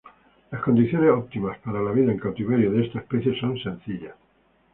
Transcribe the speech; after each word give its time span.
Las 0.49 0.63
condiciones 0.63 1.11
óptimas 1.11 1.59
para 1.59 1.79
la 1.79 1.91
vida 1.91 2.11
en 2.11 2.17
cautiverio 2.17 2.71
de 2.71 2.85
esta 2.87 2.97
especie 2.97 3.39
son 3.39 3.59
sencillas. 3.59 4.15